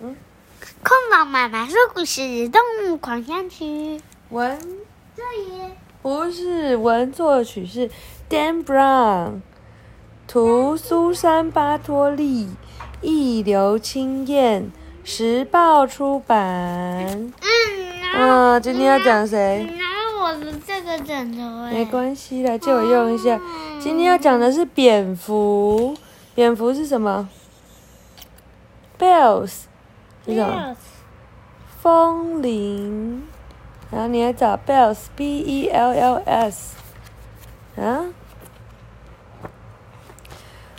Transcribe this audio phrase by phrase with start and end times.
[0.00, 0.14] 嗯，
[0.84, 3.64] 空老妈妈说故事《动物狂想曲》。
[4.30, 4.56] 文
[5.16, 7.90] 这里不是文作曲是
[8.30, 9.40] Dan Brown，
[10.28, 12.48] 图苏珊巴托利，
[13.00, 14.70] 译刘清燕，
[15.02, 16.38] 时报出版。
[17.08, 17.32] 嗯，
[18.12, 19.66] 然后嗯，今天要讲谁？
[19.76, 23.40] 然后我的这个枕头哎，没关系啦，借我用一下。
[23.80, 25.96] 今天要讲的是蝙蝠，
[26.36, 27.28] 蝙蝠是什么
[28.96, 29.62] ？Bells
[30.28, 30.76] 是什么？
[31.80, 33.22] 风铃。
[33.90, 36.76] 然后你要找 bells，b e l l s，
[37.76, 38.04] 啊，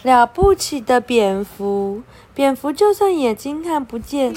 [0.03, 2.03] 了不起的蝙蝠，
[2.35, 4.31] 蝙蝠就算眼睛看不见，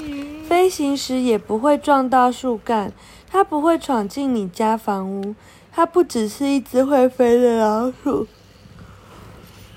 [0.49, 2.91] 飞行时也不会撞到树干，
[3.29, 5.35] 它不会闯进你家房屋，
[5.71, 8.25] 它不只是一只会飞的老鼠。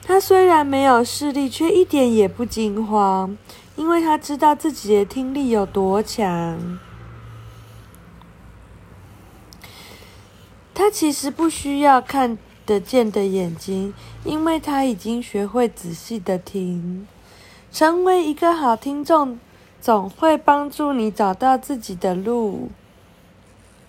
[0.06, 3.36] 他虽然没有视力，却一点也不惊慌，
[3.74, 6.78] 因为他知道自己的听力有多强。
[10.72, 13.92] 他其实不需要看得见的眼睛，
[14.24, 17.08] 因为他已经学会仔细的听。
[17.72, 19.40] 成为一个好听众，
[19.80, 22.70] 总会帮助你找到自己的路。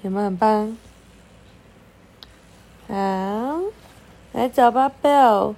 [0.02, 0.78] 有没有很棒？
[2.88, 2.95] 好，
[4.34, 5.54] 来找吧，Bell。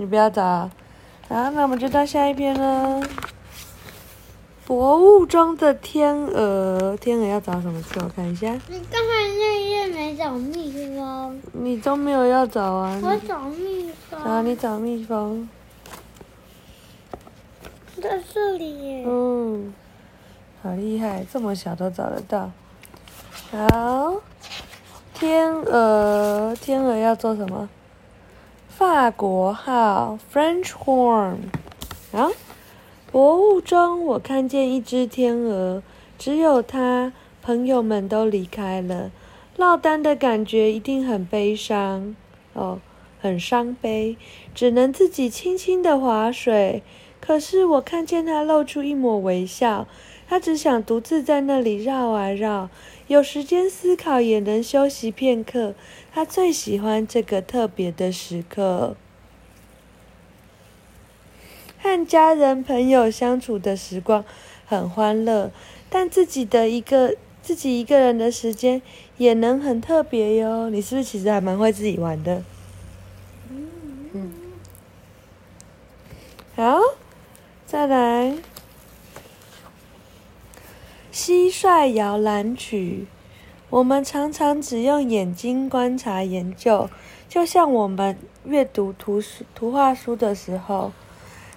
[0.00, 0.42] 你不要找。
[0.42, 0.70] 啊，
[1.28, 3.02] 那我们就到下一篇了。
[4.66, 8.00] 博物中的天鹅，天鹅要找什么字？
[8.02, 8.50] 我看一下。
[8.68, 12.98] 你刚才那页没找蜜蜂，你都没有要找啊？
[13.02, 14.20] 我你找蜜蜂。
[14.22, 15.48] 啊，你找蜜蜂。
[18.00, 19.04] 在这里耶。
[19.06, 19.74] 嗯，
[20.62, 22.50] 好厉害，这么小都找得到。
[23.50, 24.14] 好，
[25.12, 27.68] 天鹅，天鹅要做什么？
[28.80, 31.36] 法国号 （French Horn）。
[32.12, 32.30] 啊，
[33.12, 35.82] 博物中我看见一只天鹅，
[36.16, 39.10] 只有它，朋友们都离开了。
[39.58, 42.16] 落单的感觉一定很悲伤
[42.54, 42.78] 哦，
[43.20, 44.16] 很伤悲，
[44.54, 46.82] 只能自己轻轻的划水。
[47.20, 49.86] 可是我看见它露出一抹微笑，
[50.30, 52.70] 他只想独自在那里绕啊绕，
[53.08, 55.74] 有时间思考，也能休息片刻。
[56.14, 58.94] 他最喜欢这个特别的时刻，
[61.82, 64.24] 和家人朋友相处的时光
[64.66, 65.50] 很欢乐，
[65.88, 68.80] 但自己的一个自己一个人的时间
[69.16, 70.70] 也能很特别哟。
[70.70, 72.44] 你是不是其实还蛮会自己玩的？
[73.50, 74.32] 嗯，
[76.54, 76.78] 好。
[77.66, 78.34] 再来，
[81.22, 83.06] 蟋蟀摇篮曲。
[83.68, 86.88] 我们常常只用眼睛观察研究，
[87.28, 88.16] 就像我们
[88.46, 90.92] 阅读图书图画书的时候。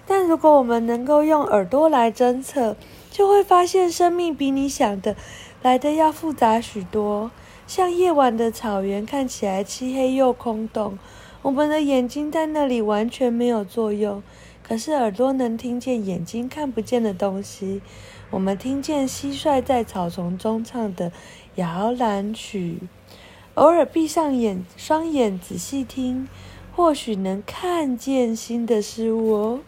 [0.06, 2.76] 但如果我们能够用耳朵来侦测，
[3.10, 5.16] 就会发现生命比你想的
[5.62, 7.30] 来的要复杂许多。
[7.66, 10.98] 像夜晚的草原看起来漆黑又空洞，
[11.40, 14.22] 我们的眼睛在那里完全没有作用。
[14.66, 17.82] 可是耳朵能听见眼睛看不见的东西。
[18.30, 21.12] 我们听见蟋蟀在草丛中唱的
[21.56, 22.78] 摇篮曲，
[23.54, 26.26] 偶尔闭上眼，双眼仔细听，
[26.74, 29.60] 或许能看见新的事物哦。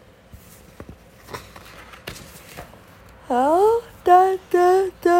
[3.27, 3.59] 好，
[4.03, 4.59] 哒哒
[4.99, 5.11] 哒，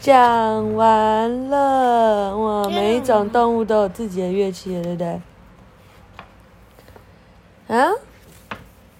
[0.00, 2.36] 讲完了。
[2.38, 5.20] 哇，每一种动物都有自己的乐器，对不对？
[7.72, 7.90] 啊，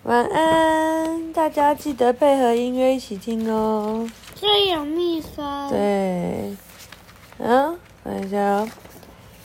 [0.04, 1.30] 晚安！
[1.34, 4.08] 大家记得配合音乐一起听哦。
[4.34, 5.68] 这有蜜蜂。。
[5.68, 6.56] 对，
[7.36, 8.70] 啊，看一下哦。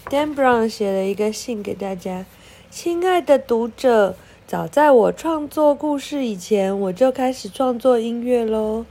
[0.05, 2.25] Dan Brown 写了一个信给大家，
[2.71, 4.16] 亲爱的读者，
[4.47, 8.85] 早在我创作故事以前，我就开始创作音乐喽。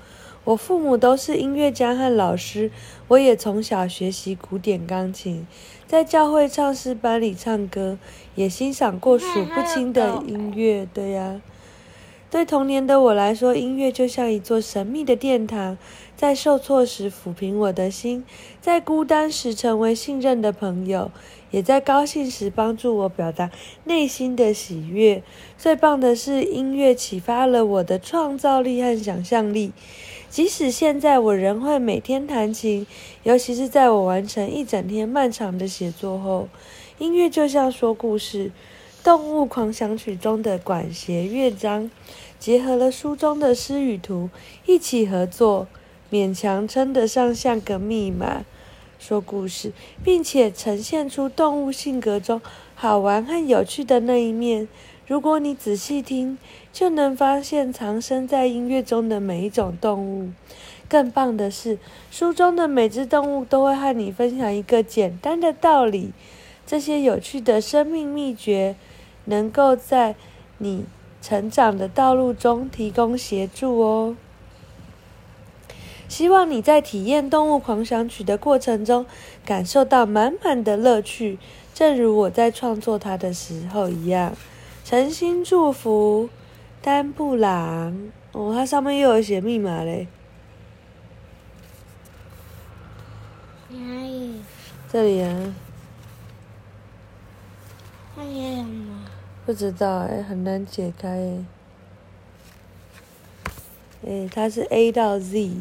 [0.44, 2.70] 我父母都是音乐家和老师，
[3.08, 5.46] 我也从小学习古典钢琴，
[5.86, 7.96] 在教会唱诗班里唱歌，
[8.34, 10.86] 也欣赏过数不清的音乐。
[10.92, 11.40] 对呀、
[12.28, 15.78] 对童年的我来说，音乐就像一座神秘的殿堂，
[16.16, 18.24] 在受挫时抚平我的心，
[18.60, 21.12] 在孤单时成为信任的朋友，
[21.52, 23.52] 也在高兴时帮助我表达
[23.84, 25.22] 内心的喜悦。
[25.56, 29.72] 最棒的是，音乐启发了我的创造力和想象力。
[30.28, 32.84] 即使现在我仍会每天弹琴，
[33.22, 36.48] 尤其是在我完成一整天漫长的写作后，
[36.98, 38.46] 音乐就像说故事。
[39.06, 41.88] 《动物狂想曲》中的管弦乐章，
[42.40, 44.30] 结合了书中的诗与图，
[44.66, 45.68] 一起合作，
[46.10, 48.44] 勉强称得上像个密码，
[48.98, 49.70] 说故事，
[50.02, 52.42] 并且呈现出动物性格中
[52.74, 54.66] 好玩和有趣的那一面，
[55.06, 56.36] 如果你仔细听，
[56.72, 60.30] 就能发现藏身在音乐中的每一种动物。
[60.88, 61.78] 更棒的是，
[62.10, 66.10] 书中的每只动物都会和你分享一个简单的道理。
[66.66, 68.74] 这些有趣的生命秘诀，
[69.26, 70.16] 能够在
[70.58, 70.84] 你
[71.22, 74.16] 成长的道路中提供协助哦。
[76.08, 79.04] 希望你在体验《动物狂想曲》的过程中，
[79.44, 81.38] 感受到满满的乐趣，
[81.74, 84.34] 正如我在创作它的时候一样。
[84.84, 86.30] 诚心祝福，
[86.80, 88.10] 丹布朗。
[88.30, 90.06] 哦，它上面又有写密码嘞。
[93.68, 94.40] 哪里？
[94.92, 95.54] 这里啊。
[98.14, 99.05] 什么？
[99.46, 101.44] 不知道哎，很难解开哎。
[104.04, 105.52] 哎，它是 A 到 Z，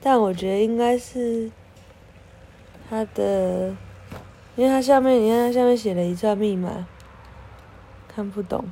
[0.00, 1.50] 但我觉得应该是
[2.88, 3.74] 它的，
[4.54, 6.86] 因为它下面你看它下面写了一串密码，
[8.06, 8.64] 看不懂。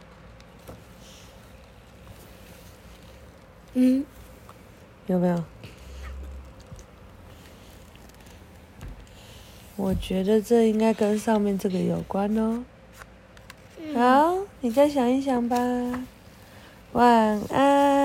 [3.75, 4.05] 嗯，
[5.09, 5.43] 有没有？
[9.75, 12.63] 我觉得这应该跟上面这个有关哦。
[13.95, 15.57] 好，你再想一想吧。
[16.93, 18.02] 晚安。